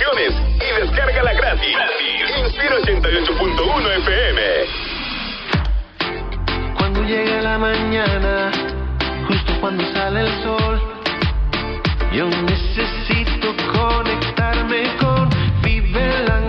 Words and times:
y 0.00 0.80
descárgala 0.80 1.32
gratis. 1.32 1.76
Inspira 2.38 2.76
88.1 2.78 3.96
FM. 3.98 4.40
Cuando 6.76 7.02
llega 7.02 7.42
la 7.42 7.58
mañana, 7.58 8.52
justo 9.26 9.52
cuando 9.60 9.84
sale 9.92 10.20
el 10.20 10.42
sol, 10.44 10.80
yo 12.12 12.28
necesito 12.28 13.54
conectarme 13.72 14.96
con 15.00 15.28
Vive 15.62 16.24
la 16.28 16.47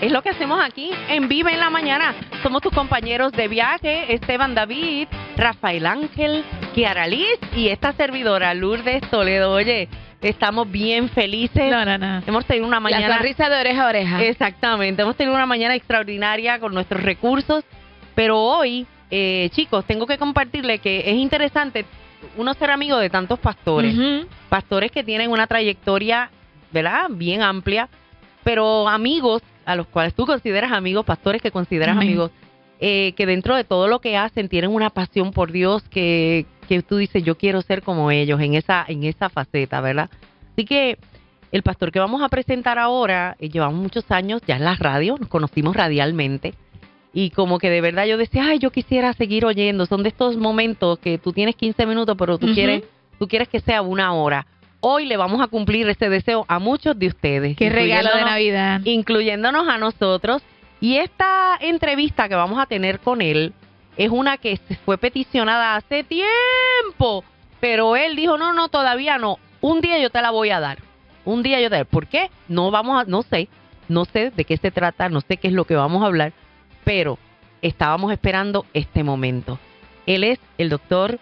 Es 0.00 0.10
lo 0.10 0.22
que 0.22 0.30
hacemos 0.30 0.58
aquí 0.64 0.90
en 1.08 1.28
Vive 1.28 1.52
en 1.52 1.60
la 1.60 1.68
Mañana. 1.68 2.14
Somos 2.42 2.62
tus 2.62 2.72
compañeros 2.72 3.32
de 3.32 3.48
viaje, 3.48 4.14
Esteban 4.14 4.54
David, 4.54 5.08
Rafael 5.36 5.84
Ángel, 5.84 6.42
Kiara 6.74 7.06
Liz 7.06 7.38
y 7.54 7.68
esta 7.68 7.92
servidora, 7.92 8.54
Lourdes 8.54 9.02
Toledo. 9.10 9.52
Oye, 9.52 9.88
estamos 10.22 10.70
bien 10.70 11.10
felices. 11.10 11.70
No, 11.70 11.84
no, 11.84 11.98
no. 11.98 12.22
Hemos 12.26 12.46
tenido 12.46 12.66
una 12.66 12.80
mañana... 12.80 13.08
La 13.08 13.14
sonrisa 13.16 13.50
de 13.50 13.60
oreja 13.60 13.84
a 13.84 13.88
oreja. 13.88 14.24
Exactamente. 14.24 15.02
Hemos 15.02 15.16
tenido 15.16 15.34
una 15.34 15.46
mañana 15.46 15.74
extraordinaria 15.74 16.58
con 16.58 16.72
nuestros 16.72 17.02
recursos, 17.02 17.62
pero 18.14 18.40
hoy, 18.40 18.86
eh, 19.10 19.50
chicos, 19.52 19.84
tengo 19.84 20.06
que 20.06 20.16
compartirle 20.16 20.78
que 20.78 21.00
es 21.00 21.16
interesante 21.16 21.84
uno 22.38 22.54
ser 22.54 22.70
amigo 22.70 22.96
de 22.96 23.10
tantos 23.10 23.38
pastores, 23.38 23.94
pastores 24.48 24.90
que 24.90 25.04
tienen 25.04 25.30
una 25.30 25.46
trayectoria, 25.46 26.30
¿verdad? 26.72 27.06
Bien 27.10 27.42
amplia, 27.42 27.88
pero 28.42 28.88
amigos 28.88 29.42
a 29.68 29.76
los 29.76 29.86
cuales 29.86 30.14
tú 30.14 30.24
consideras 30.24 30.72
amigos, 30.72 31.04
pastores 31.04 31.42
que 31.42 31.50
consideras 31.50 31.96
Amén. 31.96 32.08
amigos, 32.08 32.30
eh, 32.80 33.12
que 33.16 33.26
dentro 33.26 33.54
de 33.54 33.64
todo 33.64 33.86
lo 33.86 34.00
que 34.00 34.16
hacen 34.16 34.48
tienen 34.48 34.70
una 34.70 34.88
pasión 34.88 35.32
por 35.32 35.52
Dios 35.52 35.82
que, 35.90 36.46
que 36.66 36.80
tú 36.82 36.96
dices, 36.96 37.22
yo 37.22 37.36
quiero 37.36 37.60
ser 37.60 37.82
como 37.82 38.10
ellos 38.10 38.40
en 38.40 38.54
esa, 38.54 38.84
en 38.88 39.04
esa 39.04 39.28
faceta, 39.28 39.82
¿verdad? 39.82 40.08
Así 40.52 40.64
que 40.64 40.96
el 41.52 41.62
pastor 41.62 41.92
que 41.92 41.98
vamos 41.98 42.22
a 42.22 42.30
presentar 42.30 42.78
ahora, 42.78 43.36
eh, 43.38 43.50
llevamos 43.50 43.78
muchos 43.78 44.10
años 44.10 44.40
ya 44.46 44.56
en 44.56 44.64
la 44.64 44.74
radio, 44.74 45.16
nos 45.18 45.28
conocimos 45.28 45.76
radialmente. 45.76 46.54
Y 47.12 47.30
como 47.30 47.58
que 47.58 47.68
de 47.68 47.80
verdad 47.82 48.06
yo 48.06 48.16
decía, 48.16 48.46
ay, 48.46 48.58
yo 48.58 48.70
quisiera 48.70 49.12
seguir 49.12 49.44
oyendo. 49.44 49.86
Son 49.86 50.02
de 50.02 50.08
estos 50.10 50.36
momentos 50.36 50.98
que 50.98 51.18
tú 51.18 51.32
tienes 51.32 51.56
15 51.56 51.84
minutos, 51.86 52.16
pero 52.18 52.38
tú 52.38 52.52
quieres 52.54 52.84
tú 53.18 53.26
quieres 53.28 53.48
que 53.48 53.60
sea 53.60 53.82
una 53.82 54.14
hora. 54.14 54.46
Hoy 54.80 55.06
le 55.06 55.16
vamos 55.16 55.40
a 55.40 55.48
cumplir 55.48 55.88
ese 55.88 56.08
deseo 56.08 56.44
a 56.46 56.60
muchos 56.60 56.96
de 56.96 57.08
ustedes. 57.08 57.56
Qué 57.56 57.68
regalo 57.68 58.14
de 58.14 58.24
Navidad. 58.24 58.80
Incluyéndonos 58.84 59.68
a 59.68 59.76
nosotros. 59.76 60.42
Y 60.80 60.98
esta 60.98 61.56
entrevista 61.60 62.28
que 62.28 62.36
vamos 62.36 62.60
a 62.60 62.66
tener 62.66 63.00
con 63.00 63.20
él 63.20 63.52
es 63.96 64.10
una 64.10 64.36
que 64.36 64.60
fue 64.84 64.96
peticionada 64.96 65.74
hace 65.74 66.04
tiempo. 66.04 67.24
Pero 67.58 67.96
él 67.96 68.14
dijo, 68.14 68.38
no, 68.38 68.52
no, 68.52 68.68
todavía 68.68 69.18
no. 69.18 69.38
Un 69.60 69.80
día 69.80 69.98
yo 69.98 70.10
te 70.10 70.22
la 70.22 70.30
voy 70.30 70.50
a 70.50 70.60
dar. 70.60 70.78
Un 71.24 71.42
día 71.42 71.60
yo 71.60 71.68
te 71.68 71.78
la 71.78 71.84
¿Por 71.84 72.06
qué? 72.06 72.30
No 72.46 72.70
vamos 72.70 73.02
a, 73.02 73.04
no 73.04 73.22
sé. 73.22 73.48
No 73.88 74.04
sé 74.04 74.30
de 74.30 74.44
qué 74.44 74.58
se 74.58 74.70
trata, 74.70 75.08
no 75.08 75.20
sé 75.22 75.38
qué 75.38 75.48
es 75.48 75.54
lo 75.54 75.64
que 75.64 75.74
vamos 75.74 76.04
a 76.04 76.06
hablar. 76.06 76.32
Pero 76.84 77.18
estábamos 77.62 78.12
esperando 78.12 78.64
este 78.74 79.02
momento. 79.02 79.58
Él 80.06 80.22
es 80.22 80.38
el 80.56 80.68
doctor 80.68 81.18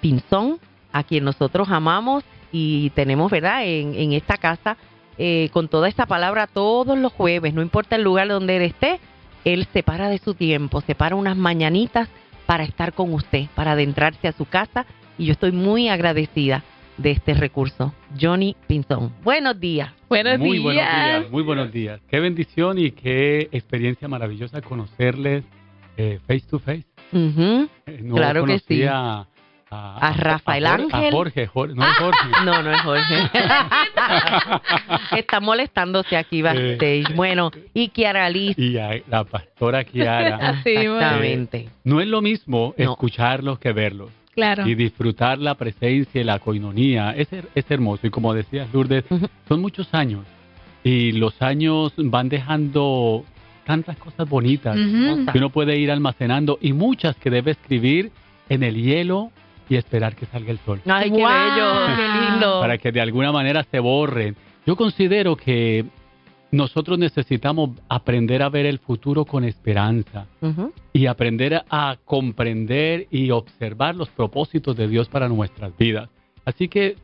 Pinzón, 0.00 0.58
a 0.92 1.04
quien 1.04 1.24
nosotros 1.24 1.68
amamos 1.70 2.24
y 2.52 2.90
tenemos, 2.90 3.30
¿verdad?, 3.30 3.66
en, 3.66 3.94
en 3.94 4.12
esta 4.12 4.36
casa, 4.36 4.76
eh, 5.18 5.48
con 5.52 5.68
toda 5.68 5.88
esta 5.88 6.06
palabra 6.06 6.46
todos 6.46 6.96
los 6.98 7.12
jueves, 7.12 7.52
no 7.52 7.62
importa 7.62 7.96
el 7.96 8.02
lugar 8.02 8.28
donde 8.28 8.56
él 8.56 8.62
esté, 8.62 9.00
él 9.44 9.66
se 9.72 9.82
para 9.82 10.08
de 10.08 10.18
su 10.18 10.34
tiempo, 10.34 10.80
se 10.80 10.94
para 10.94 11.16
unas 11.16 11.36
mañanitas 11.36 12.08
para 12.46 12.64
estar 12.64 12.92
con 12.92 13.12
usted, 13.12 13.46
para 13.54 13.72
adentrarse 13.72 14.28
a 14.28 14.32
su 14.32 14.44
casa 14.46 14.86
y 15.18 15.26
yo 15.26 15.32
estoy 15.32 15.52
muy 15.52 15.88
agradecida 15.88 16.62
de 16.96 17.12
este 17.12 17.34
recurso. 17.34 17.92
Johnny 18.20 18.56
Pinzón. 18.66 19.12
Buenos 19.22 19.58
días. 19.58 19.92
Buenos 20.08 20.38
muy 20.38 20.58
días. 20.58 20.62
buenos 20.62 20.84
días, 20.84 21.30
muy 21.30 21.42
buenos 21.42 21.72
días. 21.72 22.00
Qué 22.08 22.20
bendición 22.20 22.78
y 22.78 22.90
qué 22.92 23.48
experiencia 23.52 24.08
maravillosa 24.08 24.60
conocerles 24.60 25.44
eh, 25.96 26.20
face 26.26 26.44
to 26.48 26.58
face. 26.58 26.86
No 27.12 27.68
Claro 28.14 28.44
que 28.44 28.58
sí. 28.60 28.82
Conocía 29.68 29.96
a, 29.98 30.08
A 30.08 30.12
Rafael 30.14 30.64
Jor- 30.64 30.80
Ángel. 30.92 31.08
A 31.08 31.12
Jorge, 31.12 31.46
Jorge, 31.46 31.74
no 31.74 31.86
es 31.86 31.96
Jorge. 31.98 32.28
No, 32.44 32.62
no 32.62 32.70
es 32.72 32.80
Jorge. 32.82 33.30
Está 35.18 35.40
molestándose 35.40 36.16
aquí 36.16 36.42
backstage. 36.42 37.14
Bueno, 37.14 37.50
y 37.74 37.88
Kiara 37.88 38.28
Liz. 38.30 38.58
y 38.58 38.76
a 38.78 39.00
la 39.08 39.24
pastora 39.24 39.84
Kiara. 39.84 40.36
Así, 40.48 40.74
bueno. 40.74 40.96
Exactamente. 40.96 41.68
No 41.84 42.00
es 42.00 42.06
lo 42.08 42.20
mismo 42.20 42.74
No. 42.76 42.84
escucharlos 42.92 43.58
que 43.58 43.72
verlos. 43.72 44.10
Claro. 44.34 44.66
Y 44.68 44.74
disfrutar 44.76 45.38
la 45.38 45.56
presencia 45.56 46.20
y 46.20 46.24
la 46.24 46.38
coinonía. 46.38 47.10
Es, 47.16 47.28
es 47.32 47.70
hermoso. 47.70 48.06
Y 48.06 48.10
como 48.10 48.32
decías, 48.34 48.68
Lourdes, 48.72 49.04
son 49.48 49.60
muchos 49.60 49.92
años. 49.92 50.24
Y 50.84 51.10
los 51.12 51.42
años 51.42 51.92
van 51.96 52.28
dejando 52.28 53.24
tantas 53.66 53.96
cosas 53.96 54.28
bonitas. 54.28 54.76
Que 54.76 55.38
uno 55.38 55.50
puede 55.50 55.76
ir 55.78 55.90
almacenando 55.90 56.56
y 56.62 56.72
muchas 56.72 57.16
que 57.16 57.30
debe 57.30 57.50
escribir 57.50 58.12
en 58.48 58.62
el 58.62 58.76
hielo 58.80 59.32
y 59.68 59.76
esperar 59.76 60.14
que 60.16 60.26
salga 60.26 60.50
el 60.50 60.58
sol 60.60 60.80
Ay, 60.86 61.10
qué 61.10 61.16
Wow. 61.18 61.28
bello, 61.28 61.96
qué 61.96 62.30
lindo. 62.30 62.60
para 62.60 62.78
que 62.78 62.92
de 62.92 63.00
alguna 63.00 63.32
manera 63.32 63.64
se 63.70 63.78
borren. 63.80 64.36
Yo 64.66 64.76
considero 64.76 65.36
que 65.36 65.84
nosotros 66.50 66.98
necesitamos 66.98 67.70
aprender 67.88 68.42
a 68.42 68.48
ver 68.48 68.64
el 68.66 68.78
futuro 68.78 69.24
con 69.26 69.44
esperanza 69.44 70.26
y 70.94 71.06
aprender 71.06 71.62
a 71.68 71.96
comprender 72.04 73.06
y 73.10 73.30
observar 73.30 73.94
los 73.94 74.08
propósitos 74.08 74.76
de 74.76 74.88
Dios 74.88 75.08
para 75.08 75.28
nuestras 75.28 75.76
vidas. 75.76 76.08
Así 76.46 76.68
que 76.68 76.96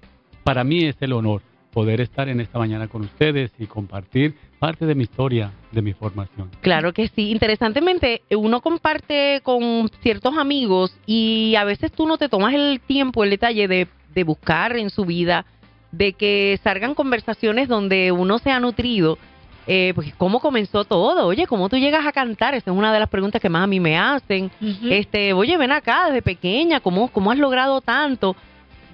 para 0.44 0.64
mí 0.64 0.84
es 0.84 0.96
el 1.00 1.12
honor 1.12 1.42
poder 1.74 2.00
estar 2.00 2.28
en 2.28 2.40
esta 2.40 2.58
mañana 2.60 2.86
con 2.86 3.02
ustedes 3.02 3.50
y 3.58 3.66
compartir 3.66 4.36
parte 4.60 4.86
de 4.86 4.94
mi 4.94 5.02
historia, 5.02 5.50
de 5.72 5.82
mi 5.82 5.92
formación. 5.92 6.48
Claro 6.60 6.92
que 6.92 7.08
sí. 7.08 7.32
Interesantemente, 7.32 8.22
uno 8.30 8.60
comparte 8.60 9.40
con 9.42 9.90
ciertos 10.00 10.38
amigos 10.38 10.96
y 11.04 11.56
a 11.56 11.64
veces 11.64 11.90
tú 11.90 12.06
no 12.06 12.16
te 12.16 12.28
tomas 12.28 12.54
el 12.54 12.80
tiempo, 12.80 13.24
el 13.24 13.30
detalle 13.30 13.66
de, 13.66 13.88
de 14.14 14.24
buscar 14.24 14.76
en 14.76 14.88
su 14.88 15.04
vida, 15.04 15.44
de 15.90 16.12
que 16.12 16.60
salgan 16.62 16.94
conversaciones 16.94 17.68
donde 17.68 18.12
uno 18.12 18.38
se 18.38 18.52
ha 18.52 18.60
nutrido. 18.60 19.18
Eh, 19.66 19.92
pues 19.94 20.14
cómo 20.18 20.40
comenzó 20.40 20.84
todo, 20.84 21.26
oye, 21.26 21.46
cómo 21.46 21.70
tú 21.70 21.78
llegas 21.78 22.06
a 22.06 22.12
cantar, 22.12 22.54
esa 22.54 22.70
es 22.70 22.76
una 22.76 22.92
de 22.92 23.00
las 23.00 23.08
preguntas 23.08 23.40
que 23.40 23.48
más 23.48 23.64
a 23.64 23.66
mí 23.66 23.80
me 23.80 23.96
hacen. 23.98 24.50
Este, 24.90 25.32
oye, 25.32 25.56
ven 25.56 25.72
acá 25.72 26.04
desde 26.08 26.20
pequeña, 26.20 26.80
¿cómo, 26.80 27.08
cómo 27.08 27.30
has 27.30 27.38
logrado 27.38 27.80
tanto? 27.80 28.36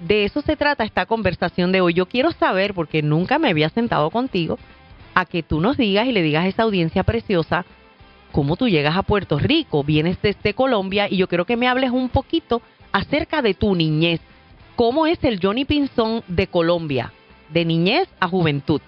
De 0.07 0.25
eso 0.25 0.41
se 0.41 0.55
trata 0.55 0.83
esta 0.83 1.05
conversación 1.05 1.71
de 1.71 1.81
hoy. 1.81 1.93
Yo 1.93 2.07
quiero 2.07 2.31
saber, 2.31 2.73
porque 2.73 3.01
nunca 3.01 3.37
me 3.39 3.49
había 3.49 3.69
sentado 3.69 4.09
contigo, 4.09 4.57
a 5.13 5.25
que 5.25 5.43
tú 5.43 5.59
nos 5.61 5.77
digas 5.77 6.07
y 6.07 6.11
le 6.11 6.21
digas 6.23 6.45
a 6.45 6.47
esa 6.47 6.63
audiencia 6.63 7.03
preciosa 7.03 7.65
cómo 8.31 8.55
tú 8.55 8.67
llegas 8.69 8.95
a 8.95 9.03
Puerto 9.03 9.37
Rico, 9.37 9.83
vienes 9.83 10.17
desde 10.21 10.53
Colombia 10.53 11.07
y 11.09 11.17
yo 11.17 11.27
quiero 11.27 11.45
que 11.45 11.57
me 11.57 11.67
hables 11.67 11.91
un 11.91 12.09
poquito 12.09 12.61
acerca 12.91 13.41
de 13.41 13.53
tu 13.53 13.75
niñez. 13.75 14.21
¿Cómo 14.75 15.05
es 15.05 15.21
el 15.23 15.39
Johnny 15.41 15.65
Pinzón 15.65 16.23
de 16.27 16.47
Colombia, 16.47 17.11
de 17.49 17.65
niñez 17.65 18.07
a 18.19 18.27
juventud? 18.27 18.81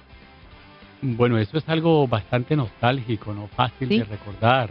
Bueno, 1.01 1.37
eso 1.37 1.57
es 1.57 1.67
algo 1.67 2.07
bastante 2.07 2.55
nostálgico, 2.55 3.33
no 3.33 3.47
fácil 3.47 3.89
Sí. 3.89 3.97
de 3.99 4.05
recordar. 4.05 4.69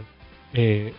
Eh, 0.53 0.91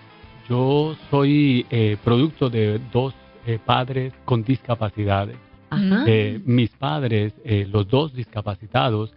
yo 0.48 0.96
soy 1.10 1.66
eh, 1.70 1.96
producto 2.04 2.48
de 2.48 2.80
dos 2.92 3.12
eh, 3.46 3.58
padres 3.64 4.12
con 4.24 4.42
discapacidades. 4.44 5.36
Ajá. 5.70 6.04
Eh, 6.06 6.40
mis 6.44 6.70
padres, 6.70 7.32
eh, 7.44 7.66
los 7.70 7.88
dos 7.88 8.14
discapacitados, 8.14 9.12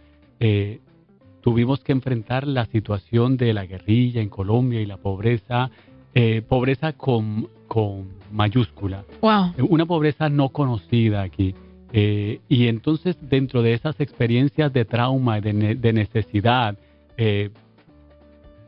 tuvimos 1.40 1.80
que 1.80 1.92
enfrentar 1.92 2.46
la 2.46 2.66
situación 2.66 3.36
de 3.36 3.52
la 3.52 3.66
guerrilla 3.66 4.20
en 4.20 4.28
Colombia 4.28 4.80
y 4.80 4.86
la 4.86 4.96
pobreza, 4.98 5.70
pobreza 6.48 6.92
con, 6.92 7.48
con 7.66 8.08
mayúscula, 8.32 9.04
Wow. 9.20 9.54
una 9.68 9.84
pobreza 9.86 10.28
no 10.28 10.50
conocida 10.50 11.22
aquí. 11.22 11.54
Y 11.92 12.66
entonces 12.68 13.16
dentro 13.20 13.62
de 13.62 13.72
esas 13.74 13.98
experiencias 14.00 14.72
de 14.72 14.84
trauma, 14.84 15.40
de, 15.40 15.52
ne- 15.52 15.74
de 15.74 15.92
necesidad, 15.92 16.76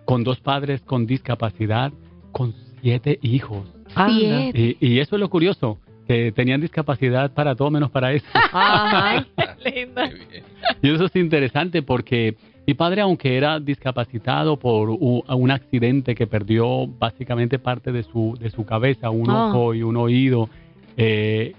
con 0.04 0.24
dos 0.24 0.40
padres 0.40 0.80
con 0.82 1.06
discapacidad, 1.06 1.92
con 2.32 2.52
siete 2.80 3.18
hijos. 3.22 3.62
Y, 4.08 4.76
y 4.80 4.98
eso 5.00 5.16
es 5.16 5.20
lo 5.20 5.28
curioso, 5.28 5.78
que 6.06 6.32
tenían 6.32 6.60
discapacidad 6.60 7.32
para 7.32 7.54
todo 7.54 7.70
menos 7.70 7.90
para 7.90 8.12
eso. 8.12 8.26
Ajá. 8.52 9.26
Lindo. 9.64 10.02
Y 10.82 10.90
eso 10.90 11.04
es 11.06 11.16
interesante 11.16 11.82
porque 11.82 12.36
mi 12.66 12.74
padre, 12.74 13.00
aunque 13.02 13.36
era 13.36 13.58
discapacitado 13.60 14.58
por 14.58 14.90
un 14.90 15.50
accidente 15.50 16.14
que 16.14 16.26
perdió 16.26 16.86
básicamente 16.86 17.58
parte 17.58 17.90
de 17.92 18.02
su, 18.04 18.36
de 18.40 18.50
su 18.50 18.64
cabeza, 18.64 19.10
un 19.10 19.28
Ah. 19.30 19.48
ojo 19.48 19.74
y 19.74 19.82
un 19.82 19.96
oído, 19.96 20.48
eh, 20.96 21.54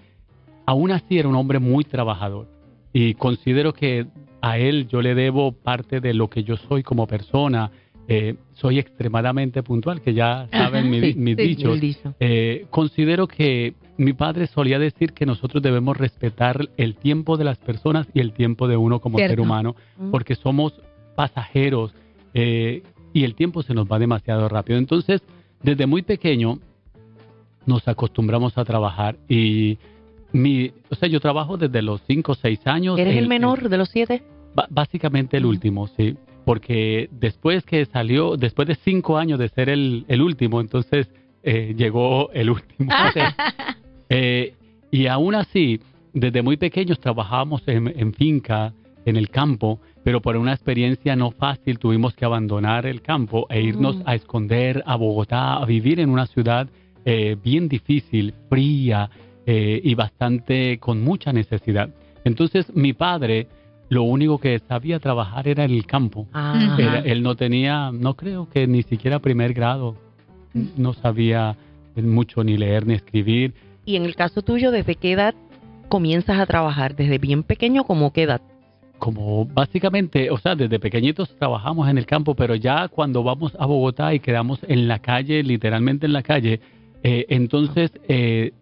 aún 0.66 0.92
así 0.92 1.18
era 1.20 1.28
un 1.28 1.36
hombre 1.36 1.60
muy 1.60 1.84
trabajador. 1.84 2.48
Y 2.94 3.14
considero 3.16 3.74
que 3.74 4.06
a 4.42 4.58
él 4.58 4.88
yo 4.88 5.02
le 5.02 5.16
debo 5.16 5.52
parte 5.52 6.00
de 6.02 6.14
lo 6.14 6.30
que 6.30 6.44
yo 6.44 6.58
soy 6.58 6.84
como 6.84 7.08
persona. 7.08 7.72
Eh, 8.14 8.36
soy 8.54 8.78
extremadamente 8.80 9.64
puntual, 9.64 10.02
que 10.02 10.14
ya 10.14 10.48
saben 10.52 10.86
Sí, 10.86 11.14
mis 11.16 11.36
sí, 11.38 11.44
dichos. 11.56 11.80
Eh, 12.20 12.66
considero 12.70 13.28
que 13.28 13.74
mi 13.98 14.14
padre 14.14 14.48
solía 14.48 14.80
decir 14.80 15.14
que 15.14 15.26
nosotros 15.26 15.62
debemos 15.64 15.96
respetar 15.98 16.70
el 16.78 16.96
tiempo 16.96 17.38
de 17.38 17.44
las 17.46 17.58
personas 17.58 18.08
y 18.14 18.20
el 18.20 18.34
tiempo 18.34 18.68
de 18.68 18.76
uno 18.78 19.00
como 19.00 19.18
Cierto. 19.18 19.32
ser 19.34 19.40
humano, 19.42 19.76
porque 20.12 20.36
somos 20.36 20.74
pasajeros 21.16 21.94
eh, 22.34 22.84
y 23.14 23.24
el 23.24 23.36
tiempo 23.36 23.62
se 23.64 23.74
nos 23.74 23.86
va 23.92 24.00
demasiado 24.00 24.48
rápido. 24.50 24.78
Entonces, 24.80 25.22
desde 25.62 25.86
muy 25.86 26.02
pequeño 26.02 26.60
nos 27.66 27.88
acostumbramos 27.88 28.58
a 28.58 28.66
trabajar 28.66 29.18
y 29.30 29.78
mi, 30.34 30.72
o 30.90 30.96
sea, 30.96 31.08
yo 31.10 31.20
trabajo 31.20 31.58
desde 31.58 31.82
los 31.82 32.02
5 32.08 32.32
o 32.32 32.36
6 32.36 32.60
años. 32.66 32.98
¿Eres 32.98 33.14
el 33.18 33.24
El- 33.24 33.30
menor 33.30 33.70
de 33.70 33.78
los 33.78 33.90
siete? 33.90 34.24
Ba- 34.56 34.68
básicamente 34.70 35.38
el 35.38 35.46
último, 35.46 35.88
sí. 35.88 36.16
Porque 36.46 37.10
después 37.12 37.64
que 37.64 37.86
salió, 37.86 38.36
después 38.38 38.68
de 38.68 38.76
cinco 38.76 39.18
años 39.18 39.40
de 39.40 39.50
ser 39.50 39.70
el, 39.70 40.06
el 40.08 40.22
último, 40.22 40.60
entonces 40.62 41.10
eh, 41.44 41.74
llegó 41.78 42.32
el 42.32 42.50
último. 42.50 42.92
Eh, 44.14 44.56
y 44.92 45.08
aún 45.08 45.36
así, 45.36 45.80
desde 46.12 46.42
muy 46.42 46.58
pequeños 46.58 47.00
trabajábamos 47.00 47.66
en, 47.66 47.88
en 47.98 48.14
finca, 48.14 48.74
en 49.06 49.16
el 49.16 49.30
campo, 49.30 49.80
pero 50.04 50.22
por 50.22 50.36
una 50.36 50.52
experiencia 50.54 51.16
no 51.16 51.32
fácil 51.32 51.80
tuvimos 51.80 52.14
que 52.14 52.26
abandonar 52.26 52.86
el 52.86 53.02
campo 53.02 53.48
e 53.50 53.62
irnos 53.62 53.96
Mm. 53.98 54.04
a 54.06 54.16
esconder 54.16 54.84
a 54.86 54.98
Bogotá, 54.98 55.56
a 55.56 55.66
vivir 55.66 56.02
en 56.02 56.10
una 56.10 56.28
ciudad 56.28 56.68
eh, 57.06 57.36
bien 57.42 57.68
difícil, 57.68 58.34
fría 58.50 59.10
eh, 59.46 59.80
y 59.84 59.96
bastante 59.96 60.78
con 60.80 61.02
mucha 61.02 61.32
necesidad. 61.34 61.90
Entonces 62.26 62.76
mi 62.76 62.94
padre 62.94 63.48
lo 63.92 64.04
único 64.04 64.38
que 64.38 64.58
sabía 64.70 65.00
trabajar 65.00 65.50
era 65.50 65.66
en 65.66 65.72
el 65.72 65.86
campo. 65.86 66.26
Ah. 66.32 66.78
Era- 66.80 67.00
él 67.00 67.22
no 67.22 67.36
tenía, 67.36 67.92
no 67.92 68.14
creo 68.14 68.48
que 68.50 68.66
ni 68.66 68.84
siquiera 68.84 69.20
primer 69.20 69.54
grado, 69.54 69.98
no 70.78 70.94
sabía 70.94 71.58
mucho 71.98 72.42
ni 72.42 72.56
leer 72.58 72.88
ni 72.88 72.94
escribir. 72.94 73.54
Y 73.86 73.98
en 73.98 74.04
el 74.06 74.16
caso 74.16 74.44
tuyo, 74.44 74.72
¿desde 74.72 74.96
qué 74.96 75.12
edad 75.12 75.36
comienzas 75.90 76.40
a 76.40 76.46
trabajar? 76.46 76.96
¿Desde 76.96 77.18
bien 77.18 77.44
pequeño 77.44 77.84
como 77.84 78.14
qué 78.14 78.24
edad? 78.24 78.40
Como 78.98 79.46
básicamente, 79.46 80.32
o 80.32 80.38
sea, 80.38 80.56
desde 80.56 80.80
pequeñitos 80.80 81.36
trabajamos 81.38 81.90
en 81.90 81.98
el 81.98 82.06
campo, 82.06 82.34
pero 82.34 82.56
ya 82.56 82.88
cuando 82.88 83.24
vamos 83.24 83.52
a 83.60 83.66
Bogotá 83.66 84.14
y 84.14 84.22
quedamos 84.22 84.60
en 84.70 84.88
la 84.88 85.00
calle, 85.00 85.44
literalmente 85.44 86.06
en 86.06 86.14
la 86.14 86.24
calle, 86.24 86.62
eh, 87.04 87.26
entonces 87.28 87.92
eh, 88.08 88.54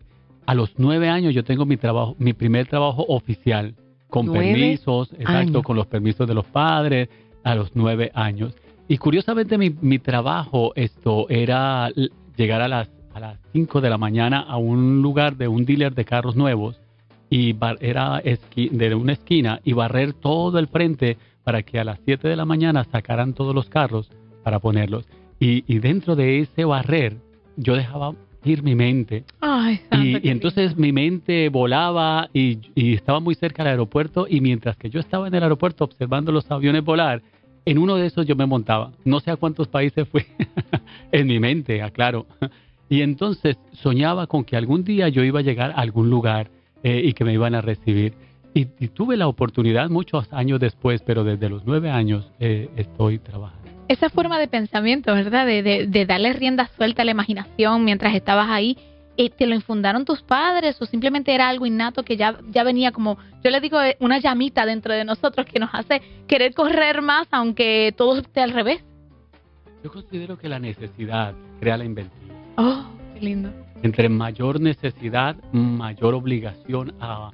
a 0.47 0.55
los 0.55 0.71
nueve 0.77 1.07
años 1.07 1.35
yo 1.35 1.43
tengo 1.43 1.67
mi 1.67 1.77
trabajo, 1.77 2.15
mi 2.17 2.33
primer 2.33 2.65
trabajo 2.65 3.05
oficial, 3.09 3.75
con 4.09 4.25
Nueve 4.27 4.51
permisos, 4.53 5.11
exacto, 5.13 5.31
años. 5.37 5.63
con 5.63 5.75
los 5.75 5.87
permisos 5.87 6.27
de 6.27 6.33
los 6.33 6.45
padres, 6.45 7.09
a 7.43 7.55
los 7.55 7.71
nueve 7.75 8.11
años. 8.13 8.55
Y 8.87 8.97
curiosamente 8.97 9.57
mi, 9.57 9.69
mi 9.81 9.99
trabajo 9.99 10.71
esto 10.75 11.27
era 11.29 11.89
llegar 12.35 12.61
a 12.61 12.67
las 12.67 12.89
a 13.13 13.19
las 13.19 13.39
5 13.53 13.81
de 13.81 13.89
la 13.89 13.97
mañana 13.97 14.39
a 14.39 14.57
un 14.57 15.01
lugar 15.01 15.35
de 15.35 15.47
un 15.47 15.65
dealer 15.65 15.93
de 15.95 16.05
carros 16.05 16.35
nuevos 16.35 16.79
y 17.29 17.53
bar- 17.53 17.77
era 17.81 18.21
esqui- 18.23 18.69
de 18.69 18.93
una 18.93 19.13
esquina 19.13 19.59
y 19.63 19.73
barrer 19.73 20.13
todo 20.13 20.59
el 20.59 20.67
frente 20.67 21.17
para 21.43 21.63
que 21.63 21.79
a 21.79 21.83
las 21.83 21.99
7 22.05 22.27
de 22.27 22.35
la 22.35 22.45
mañana 22.45 22.83
sacaran 22.83 23.33
todos 23.33 23.55
los 23.55 23.67
carros 23.67 24.11
para 24.43 24.59
ponerlos. 24.59 25.07
Y, 25.39 25.63
y 25.67 25.79
dentro 25.79 26.15
de 26.15 26.39
ese 26.39 26.65
barrer 26.65 27.17
yo 27.57 27.75
dejaba 27.75 28.13
ir 28.43 28.63
mi 28.63 28.75
mente 28.75 29.23
Ay, 29.41 29.81
y, 29.91 30.29
entonces 30.29 30.77
mi 30.77 30.91
mente 30.91 31.49
volaba 31.49 32.29
y, 32.33 32.59
y 32.75 32.93
estaba 32.93 33.19
muy 33.19 33.35
cerca 33.35 33.63
del 33.63 33.71
aeropuerto 33.71 34.27
y 34.29 34.41
mientras 34.41 34.77
que 34.77 34.89
yo 34.89 34.99
estaba 34.99 35.27
en 35.27 35.35
el 35.35 35.43
aeropuerto 35.43 35.83
observando 35.83 36.31
los 36.31 36.49
aviones 36.49 36.83
volar, 36.83 37.21
en 37.65 37.77
uno 37.77 37.95
de 37.95 38.07
esos 38.07 38.25
yo 38.25 38.35
me 38.35 38.45
montaba. 38.45 38.91
No 39.05 39.19
sé 39.19 39.31
a 39.31 39.35
cuántos 39.35 39.67
países 39.67 40.07
fui 40.07 40.25
en 41.11 41.27
mi 41.27 41.39
mente, 41.39 41.81
aclaro. 41.81 42.25
Y 42.89 43.01
entonces 43.01 43.57
soñaba 43.73 44.25
con 44.27 44.43
que 44.43 44.57
algún 44.57 44.83
día 44.83 45.09
yo 45.09 45.23
iba 45.23 45.39
a 45.39 45.43
llegar 45.43 45.71
a 45.71 45.75
algún 45.75 46.09
lugar 46.09 46.49
eh, 46.83 47.01
y 47.05 47.13
que 47.13 47.23
me 47.23 47.33
iban 47.33 47.53
a 47.53 47.61
recibir. 47.61 48.13
Y, 48.55 48.67
y 48.79 48.87
tuve 48.87 49.15
la 49.15 49.27
oportunidad 49.27 49.89
muchos 49.89 50.31
años 50.33 50.59
después, 50.59 51.03
pero 51.03 51.23
desde 51.23 51.49
los 51.49 51.65
nueve 51.65 51.91
años 51.91 52.31
eh, 52.39 52.69
estoy 52.75 53.19
trabajando. 53.19 53.78
Esa 53.89 54.09
forma 54.09 54.39
de 54.39 54.47
pensamiento, 54.47 55.13
¿verdad? 55.13 55.45
De, 55.45 55.61
de, 55.61 55.87
de 55.87 56.05
darle 56.05 56.31
rienda 56.31 56.69
suelta 56.77 57.01
a 57.01 57.05
la 57.05 57.11
imaginación 57.11 57.83
mientras 57.83 58.15
estabas 58.15 58.49
ahí, 58.49 58.77
eh, 59.17 59.29
¿te 59.29 59.45
lo 59.47 59.55
infundaron 59.55 60.05
tus 60.05 60.21
padres 60.21 60.81
o 60.81 60.85
simplemente 60.85 61.33
era 61.33 61.49
algo 61.49 61.65
innato 61.65 62.03
que 62.03 62.15
ya, 62.15 62.39
ya 62.51 62.63
venía 62.63 62.91
como, 62.93 63.17
yo 63.43 63.49
le 63.49 63.59
digo, 63.59 63.81
eh, 63.81 63.97
una 63.99 64.19
llamita 64.19 64.65
dentro 64.65 64.93
de 64.93 65.03
nosotros 65.03 65.45
que 65.45 65.59
nos 65.59 65.71
hace 65.73 66.01
querer 66.27 66.53
correr 66.53 67.01
más 67.01 67.27
aunque 67.31 67.93
todo 67.97 68.19
esté 68.19 68.41
al 68.41 68.51
revés? 68.51 68.81
Yo 69.83 69.91
considero 69.91 70.37
que 70.37 70.47
la 70.47 70.59
necesidad 70.59 71.33
crea 71.59 71.75
la 71.75 71.83
inventiva. 71.85 72.35
Oh, 72.57 72.85
qué 73.13 73.21
lindo. 73.21 73.51
entre 73.81 74.07
mayor 74.07 74.61
necesidad, 74.61 75.35
mayor 75.51 76.13
obligación 76.13 76.93
a, 77.01 77.31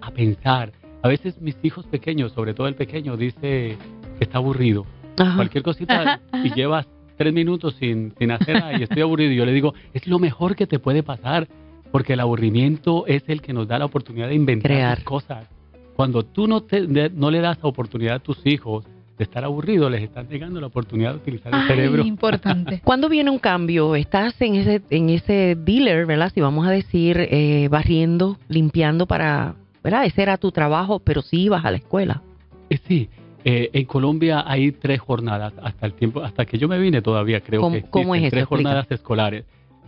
a 0.00 0.10
pensar. 0.10 0.72
A 1.02 1.08
veces 1.08 1.40
mis 1.40 1.56
hijos 1.62 1.86
pequeños, 1.86 2.32
sobre 2.32 2.54
todo 2.54 2.68
el 2.68 2.74
pequeño, 2.74 3.16
dice 3.16 3.76
que 4.18 4.24
está 4.24 4.38
aburrido. 4.38 4.84
Ajá. 5.18 5.36
Cualquier 5.36 5.62
cosita 5.64 6.20
y 6.44 6.52
llevas 6.54 6.86
tres 7.16 7.32
minutos 7.32 7.74
sin, 7.80 8.12
sin 8.18 8.30
hacer 8.30 8.60
nada 8.60 8.78
y 8.78 8.82
estoy 8.82 9.02
aburrido. 9.02 9.32
Y 9.32 9.36
yo 9.36 9.46
le 9.46 9.52
digo, 9.52 9.74
es 9.94 10.06
lo 10.06 10.18
mejor 10.18 10.54
que 10.56 10.66
te 10.66 10.78
puede 10.78 11.02
pasar, 11.02 11.48
porque 11.92 12.12
el 12.14 12.20
aburrimiento 12.20 13.06
es 13.06 13.22
el 13.28 13.40
que 13.40 13.52
nos 13.52 13.66
da 13.68 13.78
la 13.78 13.86
oportunidad 13.86 14.28
de 14.28 14.34
inventar 14.34 14.70
Crear. 14.70 15.02
cosas. 15.04 15.46
Cuando 15.94 16.22
tú 16.24 16.46
no, 16.46 16.62
te, 16.62 16.86
de- 16.86 17.10
no 17.10 17.30
le 17.30 17.40
das 17.40 17.58
la 17.62 17.68
oportunidad 17.68 18.16
a 18.16 18.18
tus 18.18 18.44
hijos 18.46 18.84
de 19.16 19.24
estar 19.24 19.42
aburridos, 19.44 19.90
les 19.90 20.02
estás 20.02 20.28
negando 20.28 20.60
la 20.60 20.66
oportunidad 20.66 21.12
de 21.12 21.16
utilizar 21.16 21.54
el 21.54 21.60
Ay, 21.62 21.68
cerebro. 21.68 22.02
importante. 22.04 22.80
¿Cuándo 22.84 23.08
viene 23.08 23.30
un 23.30 23.38
cambio? 23.38 23.96
Estás 23.96 24.38
en 24.42 24.56
ese, 24.56 24.82
en 24.90 25.08
ese 25.08 25.56
dealer, 25.58 26.04
¿verdad? 26.04 26.30
Si 26.34 26.42
vamos 26.42 26.66
a 26.66 26.70
decir, 26.70 27.16
eh, 27.18 27.68
barriendo, 27.70 28.36
limpiando 28.48 29.06
para, 29.06 29.54
¿verdad? 29.82 30.04
Ese 30.04 30.20
era 30.20 30.36
tu 30.36 30.52
trabajo, 30.52 30.98
pero 30.98 31.22
sí 31.22 31.44
ibas 31.44 31.64
a 31.64 31.70
la 31.70 31.78
escuela. 31.78 32.20
Eh, 32.68 32.78
Sí, 32.86 33.08
eh, 33.48 33.70
en 33.72 33.84
Colombia 33.84 34.42
hay 34.44 34.72
tres 34.72 34.98
jornadas 35.00 35.52
hasta 35.62 35.86
el 35.86 35.92
tiempo, 35.92 36.20
hasta 36.22 36.44
que 36.44 36.58
yo 36.58 36.66
me 36.68 36.78
vine 36.80 37.00
todavía 37.00 37.40
creo 37.40 37.60
¿Cómo- 37.60 37.76
que 37.76 37.82
cómo 37.82 38.14
es 38.14 38.22
existen 38.24 38.24
eso? 38.24 38.30
tres 38.30 38.42
Explica. 38.42 38.46
jornadas 38.70 38.86
escolares 38.90 39.44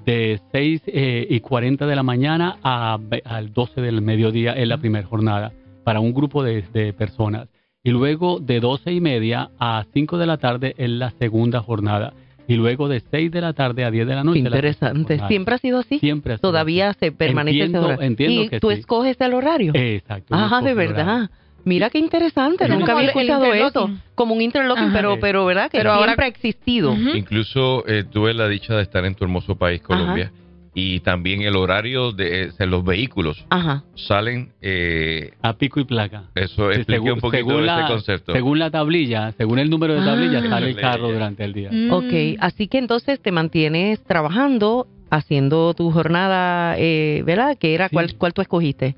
de 0.07 0.41
6 0.53 0.83
eh, 0.87 1.27
y 1.29 1.41
40 1.41 1.87
de 1.87 1.97
la 1.97 2.03
mañana 2.05 2.57
a, 2.63 2.99
al 3.25 3.53
12 3.53 3.81
del 3.81 4.01
mediodía 4.01 4.53
es 4.53 4.67
la 4.69 4.79
primera 4.79 5.07
jornada 5.07 5.53
para 5.85 5.99
un 6.01 6.15
grupo 6.15 6.43
de, 6.45 6.63
de 6.73 6.93
personas 6.93 7.49
y 7.83 7.91
luego 7.91 8.39
de 8.39 8.61
12 8.61 8.93
y 8.93 9.01
media 9.01 9.51
a 9.59 9.85
5 9.93 10.19
de 10.19 10.27
la 10.27 10.37
tarde 10.39 10.75
es 10.79 10.89
la 10.91 11.11
segunda 11.19 11.61
jornada 11.61 12.13
y 12.47 12.55
luego 12.55 12.89
de 12.89 13.01
6 13.01 13.31
de 13.33 13.41
la 13.41 13.53
tarde 13.55 13.85
a 13.85 13.91
10 13.91 14.07
de 14.07 14.15
la 14.15 14.25
noche 14.25 14.41
la 14.41 14.49
interesante. 14.49 15.15
jornada. 15.15 15.29
¿Siempre 15.29 15.55
ha 15.55 15.59
sido 15.59 15.79
así? 15.81 15.99
Siempre 15.99 16.35
ha 16.35 16.37
sido 16.39 16.49
Todavía 16.51 16.95
se 16.95 17.13
permanece 17.13 17.59
Entiendo- 17.59 17.79
ese 17.81 17.87
horario. 17.87 18.07
entiendo 18.07 18.43
¿Y 18.45 18.49
que 18.49 18.61
tú 18.61 18.71
sí. 18.71 18.77
escoges 18.79 19.21
el 19.21 19.35
horario? 19.35 19.73
así. 19.75 19.81
Exacto. 19.83 20.35
Ajá, 20.35 20.61
de 20.63 20.75
verdad. 20.75 21.29
Mira 21.69 21.91
qué 21.91 21.99
interesante, 21.99 22.65
Es 22.65 22.71
nunca 22.71 22.93
había 22.95 23.09
escuchado 23.09 23.53
eso. 23.53 23.91
Como 24.15 24.35
un 24.35 24.41
interlocking, 24.43 24.85
Ajá. 24.87 24.97
pero, 24.97 25.19
pero 25.21 25.45
verdad 25.45 25.71
que 25.71 25.79
Pero 25.79 25.93
ahora- 25.93 26.07
siempre 26.07 26.25
ha 26.25 26.29
existido. 26.29 26.95
Incluso 27.15 27.85
eh, 27.87 28.05
tuve 28.11 28.33
la 28.35 28.49
dicha 28.49 28.75
de 28.75 28.83
estar 28.83 29.05
en 29.05 29.15
tu 29.15 29.25
hermoso 29.25 29.57
país, 29.57 29.81
Colombia, 29.83 30.33
y 30.75 31.01
también 31.01 31.43
el 31.43 31.57
horario 31.57 32.13
de, 32.13 32.51
eh, 32.59 32.67
los 32.67 32.85
vehículos 32.85 33.45
Ajá. 33.51 33.83
salen. 33.97 34.53
Eh, 34.63 35.33
A 35.43 35.53
pico 35.55 35.81
y 35.81 35.85
placa. 35.85 36.25
eso 36.35 36.73
Sí, 36.73 36.85
según- 36.87 37.13
un 37.13 37.21
poquito 37.21 37.47
según 37.49 37.65
ese 37.65 37.67
la- 37.67 37.87
concepto. 37.89 38.33
Según 38.33 38.59
la 38.59 38.71
tablilla, 38.71 39.33
según 39.33 39.59
el 39.59 39.69
número 39.71 39.95
de 39.95 40.07
tablilla, 40.07 40.39
Ah. 40.45 40.49
sale 40.49 40.71
el 40.71 40.77
carro 40.77 41.11
durante 41.13 41.45
el 41.45 41.53
día. 41.53 41.69
Mm. 41.73 41.93
Ok, 41.93 42.37
así 42.41 42.67
que 42.69 42.79
entonces 42.79 43.21
te 43.21 43.31
mantienes 43.33 44.03
trabajando, 44.05 44.87
haciendo 45.11 45.75
tu 45.75 45.91
jornada, 45.91 46.77
eh, 46.79 47.23
¿verdad? 47.27 47.57
Que 47.59 47.75
era, 47.75 47.89
Sí. 47.89 47.95
¿cuál, 47.95 48.15
¿cuál 48.17 48.33
tú 48.33 48.43
escogiste? 48.43 48.95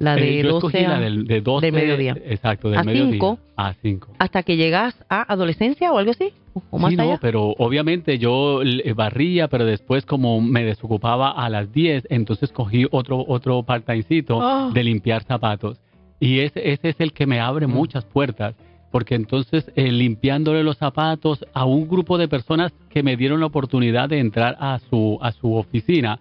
La 0.00 0.16
de 0.16 0.40
Eh, 0.40 0.42
yo 0.42 0.50
12 0.54 0.66
escogí 0.66 0.84
la 0.88 0.96
a- 0.96 1.00
del, 1.00 1.26
de 1.26 1.40
12, 1.42 1.66
del 1.66 1.74
mediodía. 1.74 2.16
Exacto, 2.26 2.70
del 2.70 2.80
A 2.80 2.82
mediodía. 2.84 3.12
cinco. 3.12 3.38
A 3.56 3.74
5. 3.74 4.08
hasta 4.18 4.42
que 4.42 4.56
llegas 4.56 4.96
a 5.08 5.30
adolescencia 5.32 5.92
o 5.92 5.98
algo 5.98 6.10
así, 6.10 6.32
o- 6.70 6.78
más 6.78 6.90
sí, 6.90 6.96
no, 6.96 7.18
pero 7.20 7.54
obviamente 7.58 8.18
yo 8.18 8.62
eh, 8.62 8.92
barría, 8.94 9.46
pero 9.48 9.64
después 9.66 10.04
como 10.06 10.40
me 10.40 10.64
desocupaba 10.64 11.30
a 11.30 11.48
las 11.50 11.70
10, 11.72 12.06
entonces 12.10 12.50
cogí 12.50 12.86
otro 12.90 13.22
otro 13.28 13.62
part-timecito 13.62 14.38
Oh. 14.38 14.70
de 14.72 14.82
limpiar 14.82 15.22
zapatos. 15.24 15.78
Y 16.18 16.40
ese, 16.40 16.72
ese 16.72 16.88
es 16.90 16.96
el 17.00 17.12
que 17.12 17.26
me 17.26 17.38
abre 17.38 17.66
Mm. 17.66 17.70
muchas 17.70 18.04
puertas, 18.06 18.54
porque 18.90 19.14
entonces 19.14 19.70
eh, 19.76 19.92
limpiándole 19.92 20.64
los 20.64 20.78
zapatos 20.78 21.44
a 21.52 21.64
un 21.66 21.86
grupo 21.88 22.16
de 22.18 22.26
personas 22.26 22.72
que 22.88 23.02
me 23.02 23.16
dieron 23.16 23.40
la 23.40 23.46
oportunidad 23.46 24.08
de 24.08 24.18
entrar 24.18 24.56
a 24.60 24.80
su, 24.88 25.18
a 25.20 25.30
su 25.32 25.54
oficina, 25.54 26.18